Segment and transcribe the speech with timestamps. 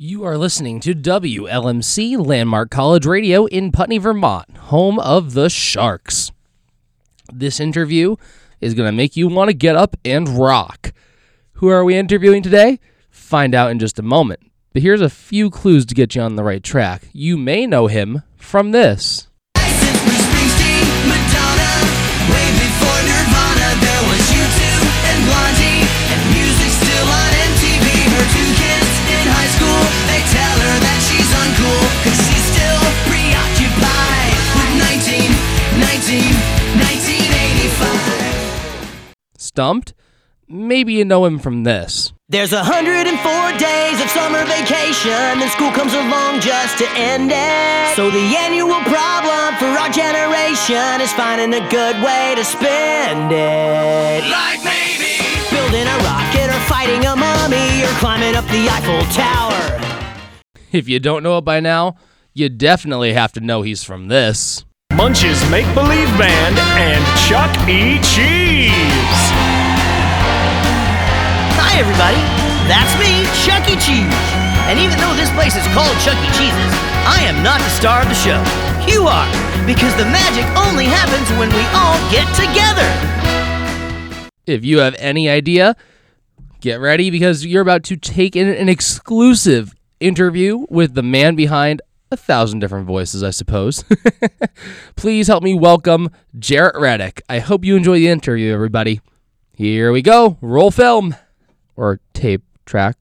[0.00, 6.30] You are listening to WLMC Landmark College Radio in Putney, Vermont, home of the Sharks.
[7.32, 8.14] This interview
[8.60, 10.92] is going to make you want to get up and rock.
[11.54, 12.78] Who are we interviewing today?
[13.10, 14.38] Find out in just a moment.
[14.72, 17.08] But here's a few clues to get you on the right track.
[17.12, 19.27] You may know him from this.
[39.58, 39.92] Stumped?
[40.46, 42.12] Maybe you know him from this.
[42.28, 43.10] There's 104
[43.58, 47.96] days of summer vacation, and school comes along just to end it.
[47.96, 54.30] So the annual problem for our generation is finding a good way to spend it.
[54.30, 60.38] Like maybe Building a rocket or fighting a mummy or climbing up the Eiffel Tower.
[60.70, 61.96] If you don't know it by now,
[62.32, 64.64] you definitely have to know he's from this.
[64.94, 67.98] Munch's Make Believe Band and Chuck E.
[68.14, 69.27] Cheese.
[71.78, 72.18] Everybody.
[72.66, 73.78] That's me, Chuck E.
[73.78, 74.10] Cheese.
[74.66, 76.26] And even though this place is called Chuck E.
[76.34, 76.74] Cheese's,
[77.06, 78.42] I am not the star of the show.
[78.90, 79.30] You are,
[79.64, 82.82] because the magic only happens when we all get together.
[84.44, 85.76] If you have any idea,
[86.58, 91.80] get ready because you're about to take in an exclusive interview with the man behind
[92.10, 93.84] a thousand different voices, I suppose.
[94.96, 97.22] Please help me welcome Jaret Reddick.
[97.28, 99.00] I hope you enjoy the interview, everybody.
[99.54, 100.38] Here we go.
[100.40, 101.14] Roll film
[101.78, 102.96] or tape track,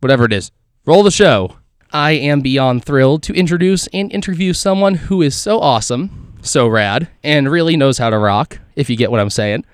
[0.00, 0.50] whatever it is.
[0.86, 1.56] Roll the show.
[1.92, 7.08] I am beyond thrilled to introduce and interview someone who is so awesome, so rad,
[7.22, 9.64] and really knows how to rock, if you get what I'm saying.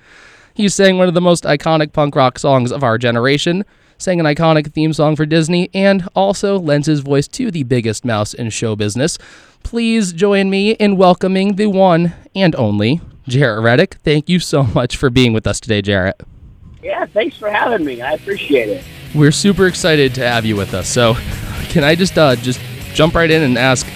[0.54, 3.64] He sang one of the most iconic punk rock songs of our generation,
[3.98, 8.04] sang an iconic theme song for Disney, and also lends his voice to the biggest
[8.04, 9.18] mouse in show business.
[9.62, 13.96] Please join me in welcoming the one and only Jaret Reddick.
[14.02, 16.29] Thank you so much for being with us today, Jaret.
[16.82, 18.00] Yeah, thanks for having me.
[18.00, 18.84] I appreciate it.
[19.14, 20.88] We're super excited to have you with us.
[20.88, 21.14] So,
[21.68, 22.60] can I just uh, just
[22.94, 23.86] jump right in and ask?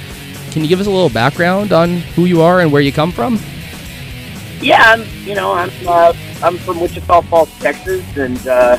[0.51, 3.11] Can you give us a little background on who you are and where you come
[3.11, 3.39] from?
[4.61, 5.05] Yeah, I'm.
[5.27, 5.71] You know, I'm.
[5.87, 6.13] Uh,
[6.43, 8.79] I'm from Wichita Falls, Texas, and uh,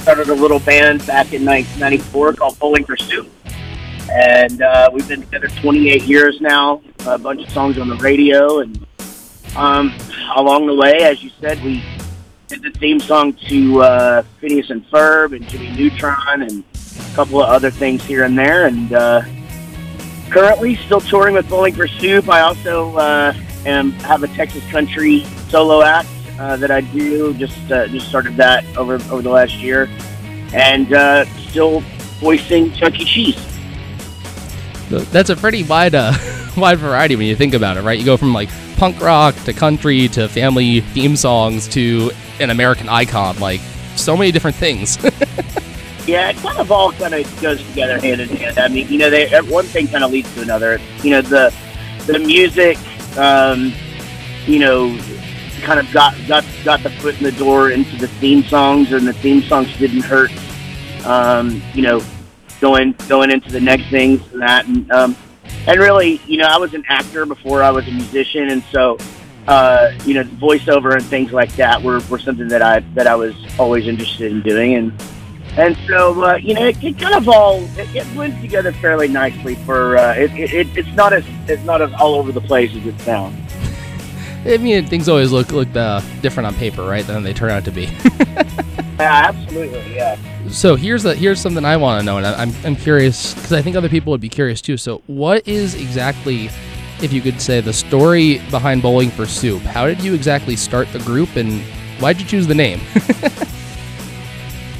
[0.00, 3.28] started a little band back in 1994 called Bowling Soup.
[4.10, 6.82] And uh, we've been together 28 years now.
[7.06, 8.86] A bunch of songs on the radio, and
[9.56, 9.94] um,
[10.36, 11.82] along the way, as you said, we
[12.48, 17.42] did the theme song to uh, Phineas and Ferb and Jimmy Neutron, and a couple
[17.42, 18.66] of other things here and there.
[18.66, 19.22] And uh,
[20.30, 22.28] currently still touring with Bowling for Soup.
[22.28, 23.34] I also uh,
[23.66, 26.08] am have a Texas country solo act
[26.38, 27.34] uh, that I do.
[27.34, 29.88] Just uh, just started that over over the last year,
[30.54, 31.80] and uh, still
[32.20, 33.04] voicing Chuck E.
[33.04, 33.44] Cheese.
[34.88, 36.14] That's a pretty wide uh,
[36.56, 37.98] wide variety when you think about it, right?
[37.98, 42.10] You go from like punk rock to country to family theme songs to
[42.40, 43.60] an American icon, like
[43.96, 44.98] so many different things.
[46.08, 48.58] Yeah, it kind of all kind of goes together hand in hand.
[48.58, 50.80] I mean, you know, they, one thing kind of leads to another.
[51.02, 51.54] You know, the
[52.06, 52.78] the music,
[53.18, 53.74] um,
[54.46, 54.98] you know,
[55.60, 59.06] kind of got got got the foot in the door into the theme songs, and
[59.06, 60.30] the theme songs didn't hurt.
[61.04, 62.02] Um, you know,
[62.58, 65.14] going going into the next things and that, and um,
[65.66, 68.96] and really, you know, I was an actor before I was a musician, and so.
[69.48, 73.14] Uh, you know, voiceover and things like that were, were something that I that I
[73.14, 74.92] was always interested in doing, and
[75.56, 79.08] and so, uh, you know, it, it kind of all it, it blends together fairly
[79.08, 79.54] nicely.
[79.54, 82.86] For uh, it, it, it's not as it's not as all over the place as
[82.86, 83.36] it sounds.
[84.44, 87.64] I mean, things always look look uh, different on paper, right, than they turn out
[87.64, 87.88] to be.
[88.98, 89.94] Yeah, absolutely.
[89.94, 90.18] Yeah.
[90.48, 93.62] so here's the here's something I want to know, and I'm I'm curious because I
[93.62, 94.76] think other people would be curious too.
[94.76, 96.50] So, what is exactly,
[97.02, 99.62] if you could say, the story behind Bowling for Soup?
[99.62, 101.60] How did you exactly start the group, and
[102.00, 102.80] why did you choose the name?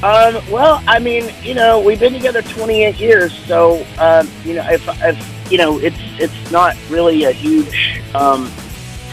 [0.01, 4.65] Um, well, I mean, you know, we've been together 28 years, so um, you know,
[4.69, 8.49] if, if you know, it's it's not really a huge um,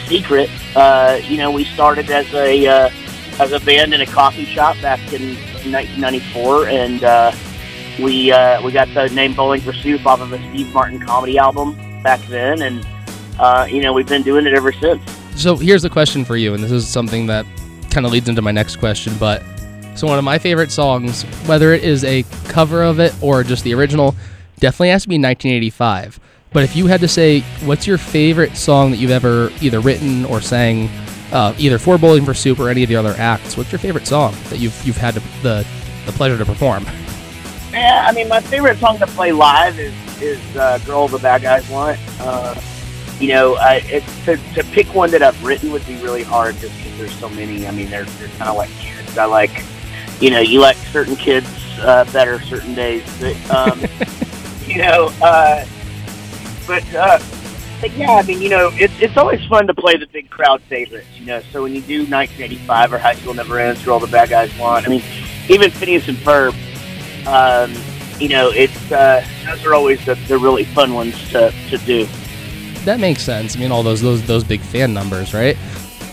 [0.07, 0.49] secret.
[0.77, 2.91] Uh, you know, we started as a uh,
[3.41, 5.35] as a band in a coffee shop back in
[5.73, 7.33] 1994, and uh,
[8.01, 11.37] we uh, we got the name Bowling for Soup off of a Steve Martin comedy
[11.37, 12.87] album back then, and
[13.39, 15.03] uh, you know, we've been doing it ever since.
[15.37, 17.45] So here's a question for you, and this is something that
[17.91, 19.15] kind of leads into my next question.
[19.19, 19.43] But
[19.95, 23.65] so one of my favorite songs, whether it is a cover of it or just
[23.65, 24.15] the original,
[24.59, 26.21] definitely has to be 1985.
[26.53, 30.25] But if you had to say, what's your favorite song that you've ever either written
[30.25, 30.89] or sang,
[31.33, 34.07] uh, either for Bowling for Soup or any of the other acts, what's your favorite
[34.07, 35.67] song that you've you've had to, the
[36.07, 36.87] the pleasure to perform?
[37.73, 39.93] Yeah, I mean, my favorite song to play live is
[40.23, 42.55] is uh, "Girl the Bad Guys Want." Uh,
[43.21, 46.57] you know, I, it, to to pick one that I've written would be really hard
[46.57, 47.67] just because there's so many.
[47.67, 49.17] I mean, they're they're kind of like kids.
[49.19, 49.65] I like,
[50.21, 51.47] you know, you like certain kids
[51.81, 53.81] uh, better certain days, but um,
[54.67, 55.65] you know, uh,
[56.67, 57.19] but uh,
[57.81, 60.61] but yeah, I mean, you know, it's it's always fun to play the big crowd
[60.63, 61.09] favorites.
[61.19, 64.31] You know, so when you do 1985 or High School Never Ends, "Girl the Bad
[64.31, 65.03] Guys Want," I mean,
[65.49, 66.55] even Phineas and Ferb
[67.27, 67.75] um,
[68.21, 72.07] you know, it's uh, those are always the, the really fun ones to, to do.
[72.87, 73.57] That makes sense.
[73.57, 75.57] I mean, all those those those big fan numbers, right?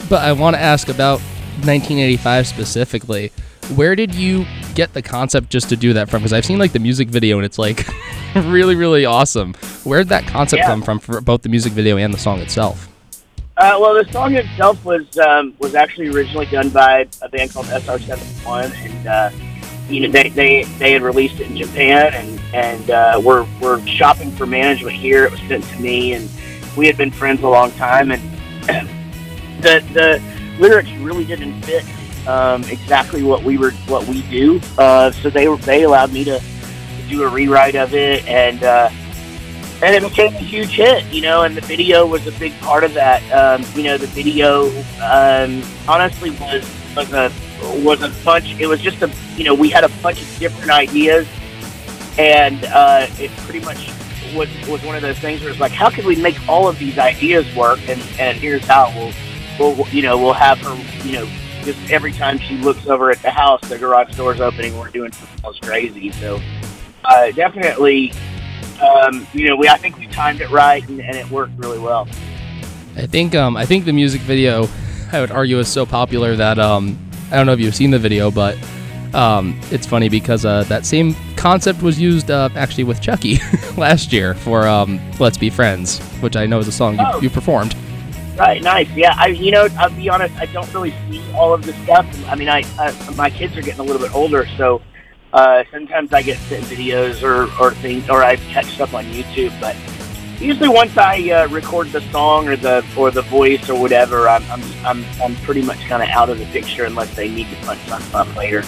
[0.10, 1.20] But I want to ask about
[1.62, 3.32] 1985 specifically.
[3.76, 6.22] Where did you get the concept just to do that from?
[6.22, 7.86] Because I've seen like the music video and it's like
[8.36, 9.54] really really awesome.
[9.84, 10.66] Where did that concept Yeah.
[10.68, 12.90] come from for both the music video and the song itself?
[13.56, 17.68] Uh, well, the song itself was um, was actually originally done by a band called
[17.68, 19.30] SR71, and uh,
[19.88, 23.86] you know they, they they had released it in Japan, and and uh, we're we're
[23.86, 25.26] shopping for management here.
[25.26, 26.28] It was sent to me, and
[26.76, 28.22] we had been friends a long time, and
[29.62, 30.22] the the
[30.60, 31.86] lyrics really didn't fit
[32.28, 34.60] um, exactly what we were what we do.
[34.78, 38.64] Uh, so they they allowed me to, to do a rewrite of it, and.
[38.64, 38.90] Uh,
[39.82, 42.86] and it became a huge hit, you know, and the video was a big part
[42.86, 43.22] of that.
[43.34, 44.70] Um, you know, the video
[45.02, 46.66] um, honestly was
[46.96, 47.30] was a
[47.84, 48.56] was a bunch.
[48.60, 51.28] It was just a you know we had a bunch of different ideas,
[52.18, 53.90] and uh, it pretty much
[54.36, 56.78] was was one of those things where it's like, how can we make all of
[56.80, 57.80] these ideas work?
[57.88, 60.76] And and here's how we'll we'll you know we'll have her
[61.06, 61.30] you know
[61.64, 64.78] just every time she looks over at the house, the garage door's opening.
[64.78, 66.12] We're doing something crazy.
[66.12, 66.42] So
[67.06, 68.12] uh, definitely
[68.82, 71.80] um, you know, we I think we timed it right and, and it worked really
[71.80, 72.08] well.
[72.96, 74.68] I think um I think the music video
[75.12, 76.98] I would argue is so popular that um
[77.32, 78.58] I don't know if you've seen the video, but
[79.14, 83.40] um it's funny because uh that same concept was used uh, actually with Chucky
[83.78, 87.20] last year for um Let's Be Friends, which I know is a song you, Oh.
[87.22, 87.76] you performed.
[88.38, 88.90] Right, nice.
[88.96, 92.08] Yeah, I you know I'll be honest, I don't really see all of this stuff.
[92.30, 94.82] I mean, I, I my kids are getting a little bit older, so
[95.34, 99.52] uh, sometimes I get sent videos or or things, or I catch stuff on YouTube.
[99.60, 99.76] But
[100.42, 104.44] usually, once I uh, record the song or the or the voice or whatever, I'm
[104.50, 107.56] I'm I'm, I'm pretty much kind of out of the picture unless they need to
[107.66, 108.64] punch something up later.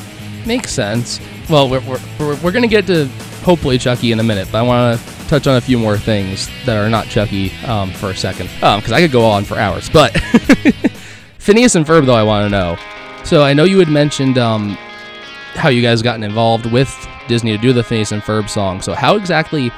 [0.45, 1.21] Makes sense.
[1.49, 3.05] Well, we're, we're, we're, we're going to get to
[3.43, 6.49] hopefully Chucky in a minute, but I want to touch on a few more things
[6.65, 9.87] that are not Chucky um, for a second, because I could go on for hours.
[9.89, 10.11] But
[11.37, 12.77] Phineas and Ferb, though, I want to know.
[13.23, 14.71] So I know you had mentioned um,
[15.53, 16.91] how you guys gotten involved with
[17.27, 18.81] Disney to do the Phineas and Ferb song.
[18.81, 19.71] So how exactly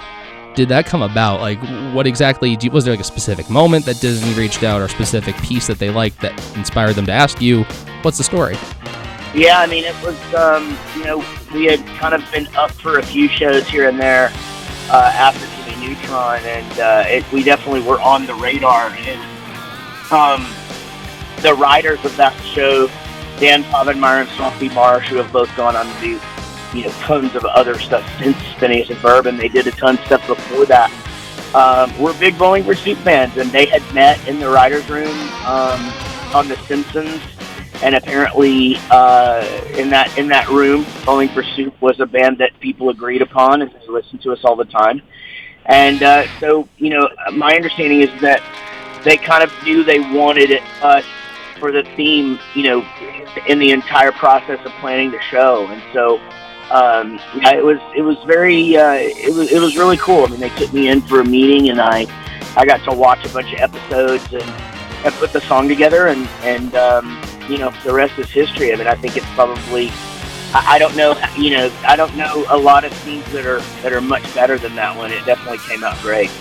[0.55, 1.41] did that come about?
[1.41, 1.59] Like,
[1.93, 4.89] what exactly you- was there like a specific moment that Disney reached out, or a
[4.89, 7.63] specific piece that they liked that inspired them to ask you?
[8.03, 8.55] What's the story?
[9.33, 12.97] Yeah, I mean, it was, um, you know, we had kind of been up for
[12.97, 14.31] a few shows here and there
[14.89, 18.89] uh, after Jimmy Neutron, and uh, it, we definitely were on the radar.
[18.89, 19.21] And
[20.11, 20.47] um,
[21.41, 22.87] the writers of that show,
[23.39, 26.19] Dan Povenmire and Swampy Marsh, who have both gone on to do,
[26.73, 29.99] you know, tons of other stuff since Phineas and Ferb, and they did a ton
[29.99, 30.89] of stuff before that.
[31.53, 35.15] Um, we're big Bowling for Soup fans, and they had met in the writers' room
[35.45, 35.79] um,
[36.33, 37.21] on The Simpsons
[37.83, 39.45] and apparently uh,
[39.77, 43.61] in that in that room, Bowling for Soup was a band that people agreed upon
[43.61, 45.01] and they listened to us all the time.
[45.67, 48.41] And uh, so, you know, my understanding is that
[49.03, 51.05] they kind of knew they wanted us
[51.59, 52.85] for the theme, you know,
[53.47, 55.67] in the entire process of planning the show.
[55.67, 56.19] And so,
[56.71, 60.25] um, yeah, it was it was very uh, it was it was really cool.
[60.25, 62.05] I mean, they took me in for a meeting, and I
[62.55, 64.43] I got to watch a bunch of episodes and,
[65.05, 68.71] and put the song together, and and um, you know, the rest is history.
[68.73, 69.89] I mean, I think it's probably.
[70.53, 73.59] I I don't know, you know, I don't know a lot of scenes that are
[73.81, 75.11] that are much better than that one.
[75.11, 76.31] It definitely came out great.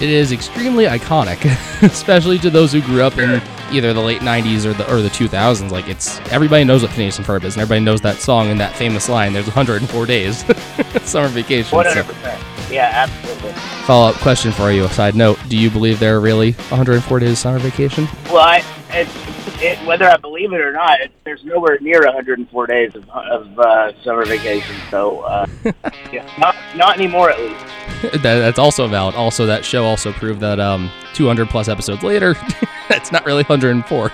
[0.00, 1.44] It is extremely iconic,
[1.82, 5.08] especially to those who grew up in either the late '90s or the or the
[5.08, 5.70] 2000s.
[5.70, 8.58] Like it's everybody knows what Phineas and Ferb is, and everybody knows that song and
[8.60, 9.32] that famous line.
[9.32, 10.44] There's 104 days,
[11.04, 11.76] summer vacation.
[11.76, 12.42] One hundred percent.
[12.70, 13.52] Yeah, absolutely.
[13.86, 14.88] follow up question for you.
[14.88, 18.08] Side note: Do you believe there are really 104 days summer vacation?
[18.30, 19.12] Well, I, it's,
[19.60, 23.58] it, whether I believe it or not, it, there's nowhere near 104 days of, of
[23.58, 24.76] uh, summer vacation.
[24.90, 25.46] So, uh,
[26.12, 27.64] yeah, not not anymore at least.
[28.22, 29.14] that, that's also valid.
[29.14, 32.34] Also, that show also proved that um 200 plus episodes later,
[32.88, 34.12] that's not really 104.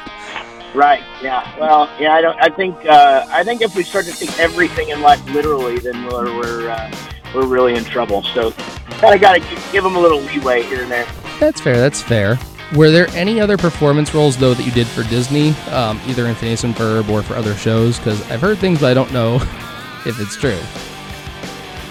[0.75, 1.03] Right.
[1.21, 1.59] Yeah.
[1.59, 1.91] Well.
[1.99, 2.15] Yeah.
[2.15, 2.41] I don't.
[2.41, 2.77] I think.
[2.87, 6.71] Uh, I think if we start to take everything in life literally, then we're we're
[6.71, 6.95] uh,
[7.35, 8.23] we're really in trouble.
[8.23, 8.53] So,
[9.01, 11.07] kind of got to give, give them a little leeway here and there.
[11.41, 11.77] That's fair.
[11.77, 12.39] That's fair.
[12.75, 16.37] Were there any other performance roles though that you did for Disney, um, either in
[16.37, 17.99] Phineas and Ferb or for other shows?
[17.99, 19.37] Because I've heard things, but I don't know
[20.07, 20.59] if it's true.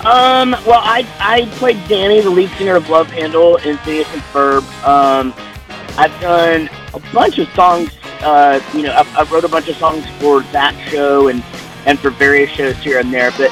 [0.08, 4.22] Um, well, I I played Danny, the lead singer of Love Handle in Phineas and
[4.22, 4.62] Ferb.
[4.88, 5.34] Um,
[5.98, 7.92] I've done a bunch of songs.
[8.22, 11.44] Uh, you know, I, I wrote a bunch of songs for that show and
[11.86, 13.32] and for various shows here and there.
[13.32, 13.50] But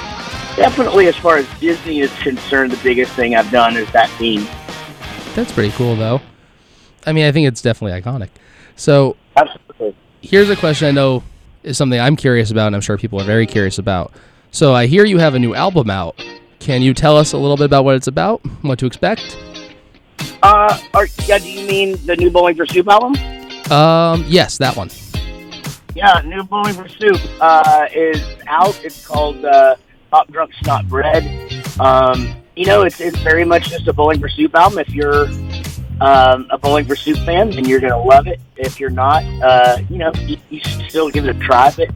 [0.55, 4.47] definitely, as far as Disney is concerned, the biggest thing I've done is that theme.
[5.35, 6.21] That's pretty cool, though.
[7.07, 8.29] I mean, I think it's definitely iconic.
[8.75, 9.95] So Absolutely.
[10.21, 11.23] here's a question I know
[11.63, 14.13] is something I'm curious about, and I'm sure people are very curious about.
[14.51, 16.21] So I hear you have a new album out.
[16.59, 19.37] Can you tell us a little bit about what it's about, what to expect?
[20.43, 23.15] Uh, are, yeah, do you mean the new Bowling for Soup album?
[23.71, 24.89] Um, yes, that one.
[25.95, 28.83] Yeah, new Bowling for Soup uh, is out.
[28.83, 29.77] It's called uh,
[30.11, 31.23] Pop Drunk Snot Bread.
[31.79, 34.79] Um, you know, it's it's very much just a Bowling for Soup album.
[34.79, 35.27] If you're
[36.01, 38.39] um, a Bowling for Soup fan, then you're gonna love it.
[38.55, 41.71] If you're not, uh, you know, you, you should still give it a try.
[41.75, 41.89] But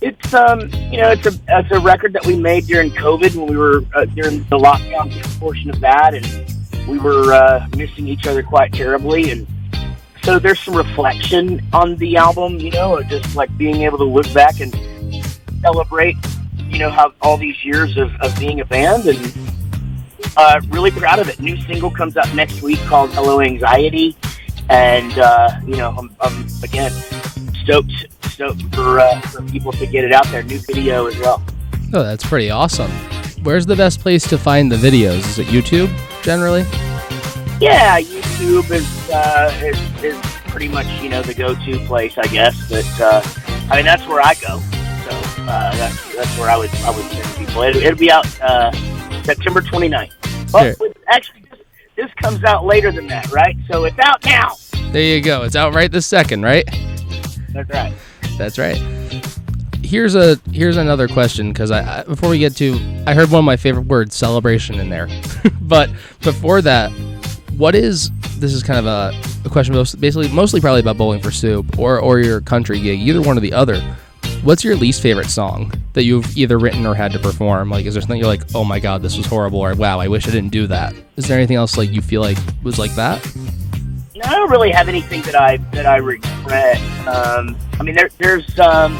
[0.00, 0.60] it's um,
[0.90, 3.84] you know, it's a it's a record that we made during COVID when we were
[3.94, 8.72] uh, during the lockdown portion of that, and we were uh, missing each other quite
[8.72, 9.46] terribly, and
[10.22, 14.30] so there's some reflection on the album, you know, just like being able to look
[14.34, 14.74] back and
[15.60, 16.16] celebrate,
[16.68, 19.18] you know, how all these years of, of being a band and
[20.36, 21.40] uh, really proud of it.
[21.40, 24.16] New single comes out next week called Hello Anxiety.
[24.68, 26.90] And, uh, you know, I'm, I'm again
[27.62, 30.42] stoked, stoked for, uh, for people to get it out there.
[30.42, 31.42] New video as well.
[31.94, 32.90] Oh, that's pretty awesome.
[33.42, 35.18] Where's the best place to find the videos?
[35.18, 35.88] Is it YouTube
[36.22, 36.62] generally?
[37.60, 42.68] Yeah, YouTube is, uh, is, is pretty much, you know, the go-to place, I guess.
[42.68, 43.22] But, uh,
[43.70, 44.58] I mean, that's where I go.
[44.58, 47.62] So, uh, that's, that's where I would, I would send people.
[47.62, 48.72] It, it'll be out, uh,
[49.22, 50.12] September 29th.
[50.52, 50.76] But
[51.08, 51.60] actually, this,
[51.96, 53.56] this comes out later than that, right?
[53.70, 54.54] So it's out now.
[54.92, 55.42] There you go.
[55.42, 56.64] It's out right this second, right?
[57.50, 57.94] That's right.
[58.38, 58.76] That's right.
[59.82, 62.74] Here's a here's another question because I, I before we get to
[63.06, 65.08] I heard one of my favorite words celebration in there,
[65.60, 65.90] but
[66.22, 66.90] before that,
[67.56, 69.12] what is this is kind of a,
[69.46, 73.00] a question most, basically mostly probably about bowling for soup or or your country gig
[73.00, 73.80] either one or the other.
[74.46, 77.68] What's your least favorite song that you've either written or had to perform?
[77.68, 80.06] Like, is there something you're like, oh my god, this was horrible, or wow, I
[80.06, 80.94] wish I didn't do that?
[81.16, 83.28] Is there anything else like you feel like was like that?
[84.14, 86.80] No, I don't really have anything that I that I regret.
[87.08, 88.56] Um, I mean, there, there's.
[88.60, 88.96] Um,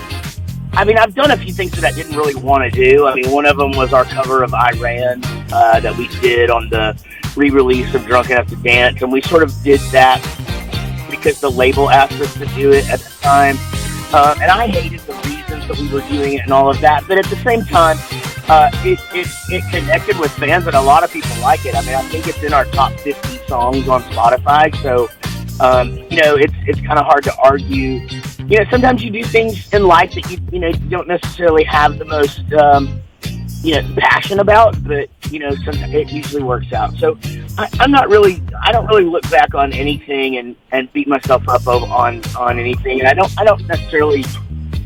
[0.72, 3.06] I mean, I've done a few things that I didn't really want to do.
[3.06, 5.20] I mean, one of them was our cover of I Ran
[5.52, 7.00] uh, that we did on the
[7.36, 10.20] re-release of Drunk Enough to Dance, and we sort of did that
[11.08, 13.56] because the label asked us to do it at the time.
[14.12, 15.35] Um, and I hated the reasons
[15.68, 17.04] that we were doing it and all of that.
[17.06, 17.96] But at the same time,
[18.48, 21.74] uh, it, it, it connected with fans, and a lot of people like it.
[21.74, 24.74] I mean, I think it's in our top 50 songs on Spotify.
[24.82, 25.08] So,
[25.58, 28.06] um, you know, it's it's kind of hard to argue.
[28.46, 31.64] You know, sometimes you do things in life that you you know you don't necessarily
[31.64, 33.00] have the most um,
[33.62, 36.94] you know passion about, but you know, sometimes it usually works out.
[36.98, 37.18] So,
[37.58, 41.48] I, I'm not really I don't really look back on anything and and beat myself
[41.48, 44.24] up on on anything, and I don't I don't necessarily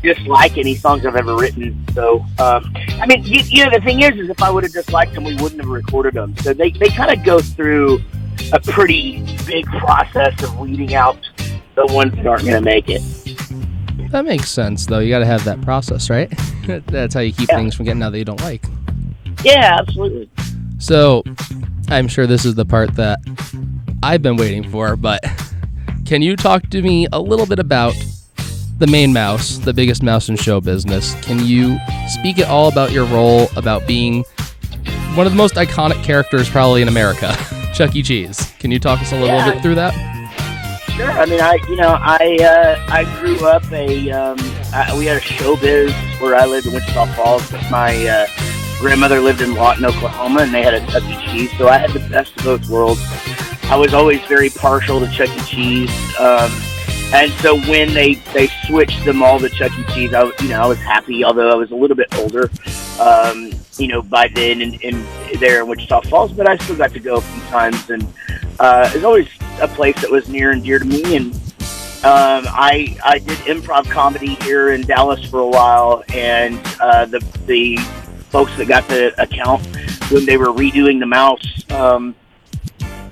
[0.01, 1.85] dislike any songs I've ever written.
[1.93, 4.73] So, um, I mean, you, you know, the thing is, is if I would have
[4.73, 6.35] disliked them, we wouldn't have recorded them.
[6.37, 8.01] So they they kind of go through
[8.53, 11.17] a pretty big process of weeding out
[11.75, 13.01] the ones that aren't going to make it.
[14.11, 14.99] That makes sense, though.
[14.99, 16.29] You got to have that process, right?
[16.87, 17.55] That's how you keep Yeah.
[17.57, 18.65] things from getting out that you don't like.
[19.43, 20.29] Yeah, absolutely.
[20.79, 21.23] So,
[21.89, 23.19] I'm sure this is the part that
[24.03, 25.23] I've been waiting for, but
[26.05, 27.93] can you talk to me a little bit about
[28.81, 31.13] the main mouse, the biggest mouse in show business?
[31.23, 31.77] Can you
[32.09, 34.23] speak at all about your role, about being
[35.13, 37.33] one of the most iconic characters probably in America,
[37.75, 38.01] Chuck E.
[38.01, 38.51] Cheese?
[38.59, 39.53] Can you talk us a little Yeah.
[39.53, 39.93] bit through that?
[40.95, 41.11] Sure.
[41.11, 44.37] I mean, I you know I uh, I grew up a um,
[44.73, 48.25] I, we had a showbiz where I lived in Wichita Falls, but my uh,
[48.79, 51.15] grandmother lived in Lawton, Oklahoma, and they had a Chuck E.
[51.27, 53.01] Cheese, so I had the best of both worlds.
[53.65, 55.41] I was always very partial to Chuck E.
[55.41, 56.51] Cheese, um,
[57.13, 59.83] and so when they they switched them all to Chuck E.
[59.93, 62.49] Cheese, I you know I was happy, although I was a little bit older,
[62.99, 65.05] um, you know, by then in, in
[65.39, 68.03] there in Wichita Falls, but I still got to go a few times, and
[68.59, 69.27] uh, it's always
[69.59, 71.33] a place that was near and dear to me, and
[72.03, 77.19] um, I I did improv comedy here in Dallas for a while, and uh, the
[77.45, 77.77] the
[78.29, 79.65] folks that got the account
[80.09, 82.15] when they were redoing the mouse um,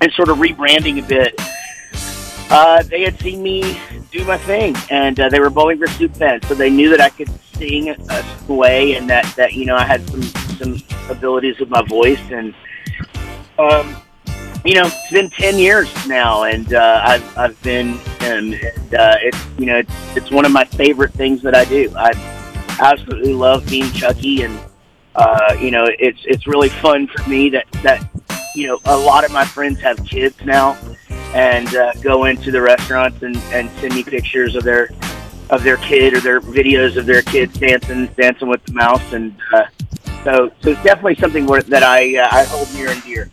[0.01, 1.35] and sort of rebranding a bit,
[2.49, 3.79] uh, they had seen me
[4.11, 7.01] do my thing, and uh, they were Bowling for Soup fans, so they knew that
[7.01, 10.23] I could sing a sway, and that that you know I had some
[10.57, 12.53] some abilities with my voice, and
[13.57, 13.95] um,
[14.65, 18.55] you know, it's been ten years now, and uh, I've I've been him, and
[18.93, 21.91] uh, it's you know it's, it's one of my favorite things that I do.
[21.95, 22.11] I
[22.79, 24.59] absolutely love being Chucky, and
[25.15, 28.09] uh, you know, it's it's really fun for me that that
[28.55, 30.77] you know a lot of my friends have kids now
[31.33, 34.89] and uh, go into the restaurants and, and send me pictures of their
[35.49, 39.35] of their kid or their videos of their kids dancing dancing with the mouse and
[39.53, 39.65] uh,
[40.23, 43.29] so so it's definitely something that I uh, I hold near and dear.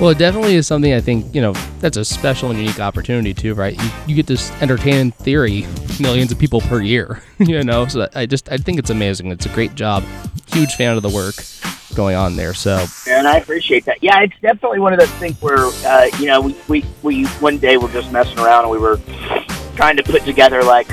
[0.00, 3.34] Well, it definitely is something I think, you know, that's a special and unique opportunity
[3.34, 3.78] too, right?
[3.78, 5.66] You, you get to s- entertain theory
[6.00, 7.86] millions of people per year, you know?
[7.86, 9.30] So I just, I think it's amazing.
[9.30, 10.02] It's a great job.
[10.46, 11.34] Huge fan of the work
[12.00, 12.54] going on there.
[12.54, 14.02] So, And I appreciate that.
[14.02, 17.58] Yeah, it's definitely one of those things where, uh, you know, we, we, we one
[17.58, 18.98] day we're just messing around and we were
[19.76, 20.88] trying to put together, like,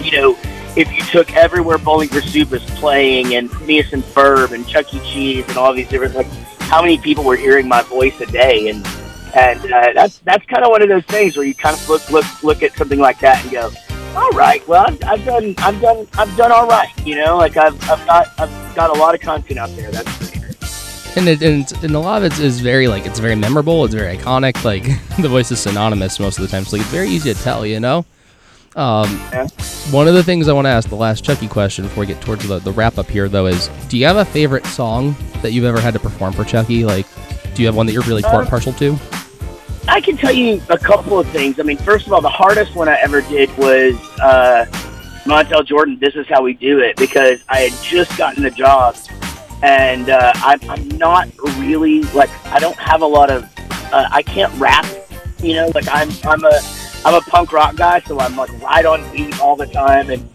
[0.00, 0.38] you know,
[0.76, 4.94] if you took everywhere Bowling for Soup is playing and Phineas and Ferb and Chuck
[4.94, 5.00] E.
[5.00, 6.28] Cheese and all these different, like,
[6.60, 8.68] how many people were hearing my voice a day?
[8.68, 8.86] And,
[9.34, 12.08] and uh, that's, that's kind of one of those things where you kind of look,
[12.08, 13.72] look, look at something like that and go,
[14.16, 16.88] all right, well, I've, I've done, I've done, I've done all right.
[17.06, 19.90] You know, like I've, I've got, I've got a lot of content out there.
[19.90, 20.44] That's for sure.
[21.16, 23.84] and it, and, and a lot of it is very, like, it's very memorable.
[23.84, 24.62] It's very iconic.
[24.64, 24.84] Like,
[25.20, 26.64] the voice is synonymous most of the time.
[26.64, 28.04] So, like, it's very easy to tell, you know?
[28.76, 29.46] Um, Yeah.
[29.90, 32.20] One of the things I want to ask, the last Chucky question before we get
[32.20, 35.52] towards the, the wrap up here, though, is do you have a favorite song that
[35.52, 36.84] you've ever had to perform for Chucky?
[36.84, 37.06] Like,
[37.54, 38.96] do you have one that you're really par- Uh, partial to?
[39.86, 41.60] I can tell you a couple of things.
[41.60, 44.64] I mean, first of all, the hardest one I ever did was uh,
[45.24, 45.98] Montel Jordan.
[46.00, 48.96] This is how we do it because I had just gotten the job,
[49.62, 53.44] and uh, I'm, I'm not really like I don't have a lot of
[53.92, 54.86] uh, I can't rap.
[55.38, 56.60] You know, like I'm I'm a
[57.04, 60.26] I'm a punk rock guy, so I'm like right on beat all the time, and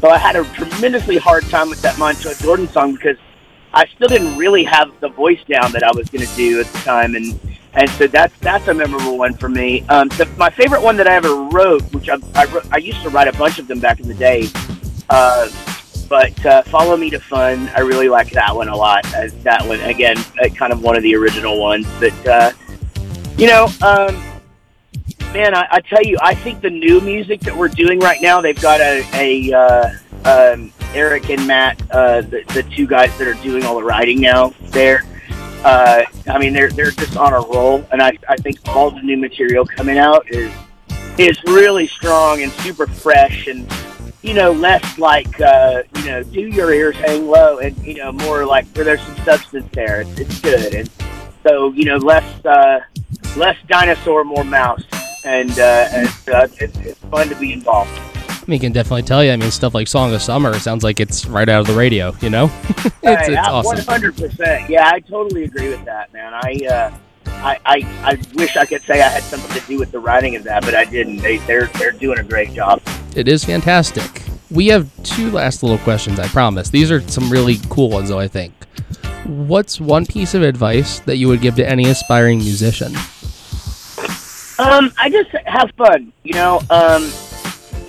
[0.00, 3.16] so I had a tremendously hard time with that Montel Jordan song because
[3.72, 6.66] I still didn't really have the voice down that I was going to do at
[6.66, 7.40] the time, and
[7.74, 9.82] and so that's that's a memorable one for me.
[9.88, 13.02] Um, the, my favorite one that I ever wrote, which I, I wrote, I used
[13.02, 14.48] to write a bunch of them back in the day,
[15.08, 15.48] uh,
[16.08, 19.06] but uh, "Follow Me to Fun," I really like that one a lot.
[19.14, 21.86] Uh, that one again, uh, kind of one of the original ones.
[22.00, 22.52] But uh,
[23.36, 24.20] you know, um,
[25.32, 28.40] man, I, I tell you, I think the new music that we're doing right now,
[28.40, 29.90] they've got a, a uh,
[30.24, 34.52] um, Eric and Matt, the, the two guys that are doing all the writing now.
[34.70, 35.04] They're,
[35.64, 39.02] uh, I mean, they're they're just on a roll, and I I think all the
[39.02, 40.52] new material coming out is
[41.18, 43.70] is really strong and super fresh and
[44.22, 48.12] you know less like uh, you know do your ears hang low and you know
[48.12, 50.00] more like where there's some substance there.
[50.00, 50.90] It's, it's good and
[51.46, 52.80] so you know less uh,
[53.36, 54.84] less dinosaur, more mouse,
[55.24, 57.90] and uh, and uh, it's, it's fun to be involved.
[58.50, 59.30] I mean, can definitely tell you.
[59.30, 62.12] I mean, stuff like "Song of Summer" sounds like it's right out of the radio.
[62.20, 63.76] You know, it's, it's awesome.
[63.76, 64.68] One hundred percent.
[64.68, 66.34] Yeah, I totally agree with that, man.
[66.34, 66.92] I, uh,
[67.26, 70.34] I, I, I wish I could say I had something to do with the writing
[70.34, 71.18] of that, but I didn't.
[71.18, 72.82] They, they're, they're doing a great job.
[73.14, 74.24] It is fantastic.
[74.50, 76.18] We have two last little questions.
[76.18, 76.70] I promise.
[76.70, 78.18] These are some really cool ones, though.
[78.18, 78.52] I think.
[79.26, 82.96] What's one piece of advice that you would give to any aspiring musician?
[84.58, 86.12] Um, I just have fun.
[86.24, 87.12] You know, um,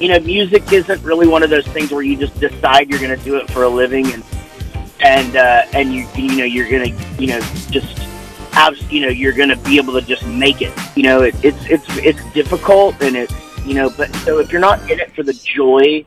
[0.01, 3.15] you know, music isn't really one of those things where you just decide you're going
[3.15, 4.23] to do it for a living and
[4.99, 7.97] and uh, and you you know you're going to you know just
[8.51, 10.73] have you know you're going to be able to just make it.
[10.95, 13.33] You know, it, it's it's it's difficult and it's
[13.65, 16.03] you know, but so if you're not in it for the joy,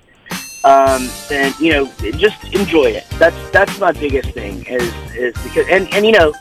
[0.65, 3.07] um, then you know just enjoy it.
[3.19, 6.33] That's that's my biggest thing is is because and and you know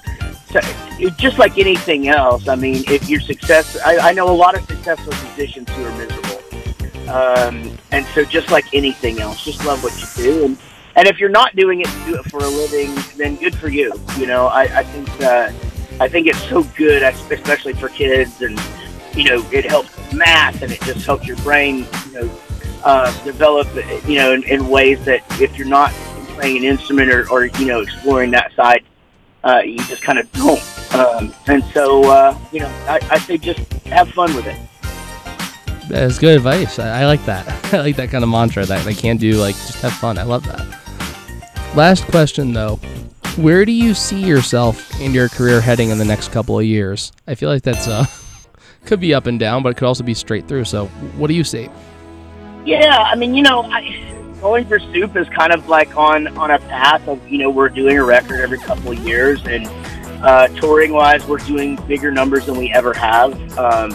[1.18, 4.66] just like anything else, I mean, if you're success, I, I know a lot of
[4.66, 6.23] successful musicians who are miserable,
[7.10, 10.58] um, and so just like anything else, just love what you do, and
[10.96, 13.70] and if you're not doing it to do it for a living, then good for
[13.70, 13.94] you.
[14.18, 15.52] You know, I, I think uh,
[16.00, 18.60] I think it's so good, especially for kids, and
[19.16, 22.40] you know, it helps math, and it just helps your brain, you know,
[22.84, 23.68] uh, develop,
[24.08, 25.92] you know, in, in ways that if you're not
[26.36, 28.84] playing an instrument or, or you know, exploring that side
[29.44, 30.62] uh, you just kind of don't.
[30.94, 34.58] Um, and so, uh, you know, I, I say just have fun with it.
[35.90, 36.80] That's good advice.
[36.80, 37.48] I, I like that.
[37.74, 39.34] I like that kind of mantra that they can't do.
[39.34, 40.18] Like, just have fun.
[40.18, 41.76] I love that.
[41.76, 42.76] Last question, though.
[43.38, 47.12] Where do you see yourself in your career heading in the next couple of years?
[47.28, 48.06] I feel like that's uh,
[48.86, 50.66] could be up and down, but it could also be straight through.
[50.66, 50.86] So,
[51.18, 51.70] what do you see?
[52.64, 56.52] Yeah, I mean, you know, I, Bowling for Soup is kind of like on on
[56.52, 59.68] a path of you know we're doing a record every couple of years, and
[60.24, 63.34] uh, touring wise, we're doing bigger numbers than we ever have.
[63.58, 63.92] Um,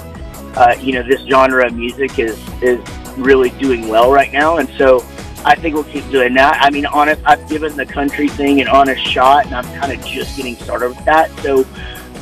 [0.59, 2.81] uh, you know, this genre of music is is
[3.16, 5.05] really doing well right now, and so
[5.44, 6.59] I think we'll keep doing that.
[6.61, 10.05] I mean, honest, I've given the country thing an honest shot, and I'm kind of
[10.05, 11.31] just getting started with that.
[11.40, 11.64] So,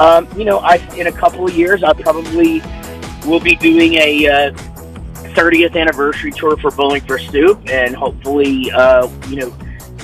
[0.00, 2.60] um, you know, I in a couple of years, I probably
[3.26, 4.52] will be doing a uh,
[5.34, 9.54] 30th anniversary tour for Bowling for Soup, and hopefully, uh, you know,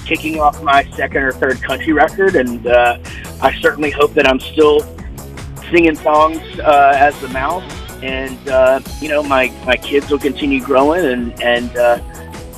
[0.07, 2.99] kicking off my second or third country record, and uh,
[3.42, 4.81] I certainly hope that I'm still
[5.71, 7.62] singing songs uh, as the mouse,
[8.02, 11.98] and uh, you know my, my kids will continue growing and and uh,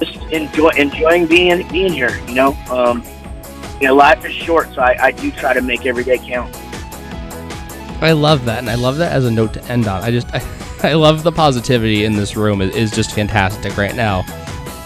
[0.01, 2.19] just enjoy enjoying being being here.
[2.27, 3.05] You know, um,
[3.81, 6.55] you know, life is short, so I, I do try to make every day count.
[8.03, 10.03] I love that, and I love that as a note to end on.
[10.03, 10.43] I just, I,
[10.91, 12.61] I love the positivity in this room.
[12.61, 14.23] It is just fantastic right now.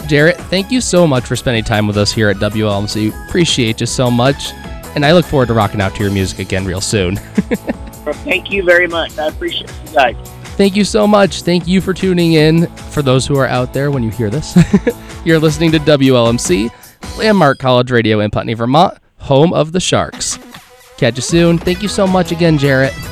[0.06, 3.28] Jaret, thank you so much for spending time with us here at WLMC.
[3.28, 4.52] Appreciate you so much,
[4.94, 7.16] and I look forward to rocking out to your music again real soon.
[8.24, 9.18] Thank you very much.
[9.18, 10.38] I appreciate you guys.
[10.58, 11.42] Thank you so much.
[11.42, 12.66] Thank you for tuning in.
[12.90, 14.58] For those who are out there when you hear this,
[15.24, 20.36] you're listening to WLMC, Landmark College Radio in Putney, Vermont, home of the Sharks.
[20.96, 21.58] Catch you soon.
[21.58, 23.07] Thank you so much again, Jaret.